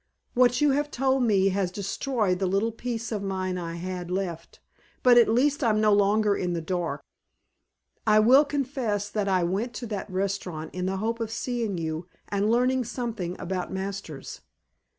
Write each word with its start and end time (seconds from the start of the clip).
What 0.33 0.61
you 0.61 0.71
have 0.71 0.89
told 0.89 1.21
me 1.21 1.49
has 1.49 1.71
destroyed 1.71 2.39
the 2.39 2.47
little 2.47 2.71
peace 2.71 3.11
of 3.11 3.21
mind 3.21 3.59
I 3.59 3.75
had 3.75 4.09
left, 4.09 4.59
but 5.03 5.15
at 5.15 5.29
least 5.29 5.63
I'm 5.63 5.79
no 5.79 5.93
longer 5.93 6.35
in 6.35 6.53
the 6.53 6.59
dark. 6.59 7.03
I 8.07 8.19
will 8.19 8.43
confess 8.43 9.09
that 9.11 9.27
I 9.27 9.43
went 9.43 9.75
to 9.75 9.85
that 9.85 10.09
restaurant 10.09 10.73
in 10.73 10.87
the 10.87 10.97
hope 10.97 11.19
of 11.19 11.29
seeing 11.29 11.77
you 11.77 12.07
and 12.29 12.49
learning 12.49 12.85
something 12.85 13.39
about 13.39 13.71
Masters. 13.71 14.41